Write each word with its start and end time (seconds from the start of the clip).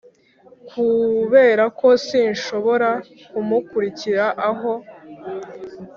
kuberako 0.69 1.87
sinshobora 2.05 2.89
kumukurikira 3.31 4.25
aho. 4.49 4.73